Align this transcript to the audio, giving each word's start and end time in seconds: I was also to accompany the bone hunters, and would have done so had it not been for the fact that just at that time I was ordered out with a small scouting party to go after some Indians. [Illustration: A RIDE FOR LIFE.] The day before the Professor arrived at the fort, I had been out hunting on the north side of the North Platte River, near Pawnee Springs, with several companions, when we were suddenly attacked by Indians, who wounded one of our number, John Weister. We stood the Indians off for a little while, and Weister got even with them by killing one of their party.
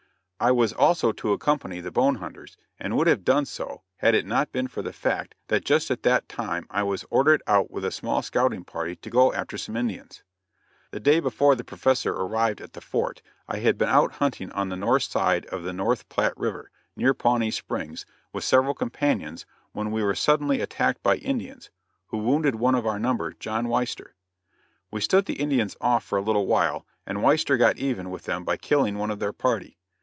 I 0.43 0.49
was 0.49 0.73
also 0.73 1.11
to 1.11 1.33
accompany 1.33 1.81
the 1.81 1.91
bone 1.91 2.15
hunters, 2.15 2.57
and 2.79 2.97
would 2.97 3.05
have 3.05 3.23
done 3.23 3.45
so 3.45 3.83
had 3.97 4.15
it 4.15 4.25
not 4.25 4.51
been 4.51 4.65
for 4.67 4.81
the 4.81 4.91
fact 4.91 5.35
that 5.49 5.63
just 5.63 5.91
at 5.91 6.01
that 6.01 6.27
time 6.27 6.65
I 6.71 6.81
was 6.81 7.05
ordered 7.11 7.43
out 7.45 7.69
with 7.69 7.85
a 7.85 7.91
small 7.91 8.23
scouting 8.23 8.63
party 8.63 8.95
to 8.95 9.09
go 9.11 9.31
after 9.33 9.55
some 9.59 9.77
Indians. 9.77 10.23
[Illustration: 10.25 10.25
A 10.31 10.41
RIDE 10.47 10.63
FOR 10.63 10.83
LIFE.] 10.95 11.03
The 11.05 11.09
day 11.11 11.19
before 11.19 11.55
the 11.55 11.63
Professor 11.63 12.13
arrived 12.15 12.59
at 12.59 12.73
the 12.73 12.81
fort, 12.81 13.21
I 13.47 13.57
had 13.59 13.77
been 13.77 13.89
out 13.89 14.13
hunting 14.13 14.51
on 14.53 14.69
the 14.69 14.75
north 14.75 15.03
side 15.03 15.45
of 15.45 15.61
the 15.61 15.73
North 15.73 16.09
Platte 16.09 16.35
River, 16.35 16.71
near 16.95 17.13
Pawnee 17.13 17.51
Springs, 17.51 18.07
with 18.33 18.43
several 18.43 18.73
companions, 18.73 19.45
when 19.73 19.91
we 19.91 20.01
were 20.01 20.15
suddenly 20.15 20.59
attacked 20.59 21.03
by 21.03 21.17
Indians, 21.17 21.69
who 22.07 22.17
wounded 22.17 22.55
one 22.55 22.73
of 22.73 22.87
our 22.87 22.97
number, 22.97 23.31
John 23.33 23.67
Weister. 23.67 24.13
We 24.89 25.01
stood 25.01 25.25
the 25.27 25.39
Indians 25.39 25.77
off 25.79 26.03
for 26.03 26.17
a 26.17 26.23
little 26.23 26.47
while, 26.47 26.83
and 27.05 27.19
Weister 27.19 27.59
got 27.59 27.77
even 27.77 28.09
with 28.09 28.23
them 28.23 28.43
by 28.43 28.57
killing 28.57 28.97
one 28.97 29.11
of 29.11 29.19
their 29.19 29.33
party. 29.33 29.77